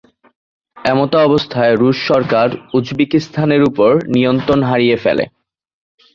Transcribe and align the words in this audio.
এমতাবস্থায় 0.77 1.73
রুশ 1.75 1.97
সরকার 2.07 2.47
উজবেকিস্তানের 2.73 3.61
ওপর 3.63 3.91
নিয়ন্ত্রণ 4.15 4.59
হারিয়ে 4.63 4.97
ফেলে। 4.97 5.25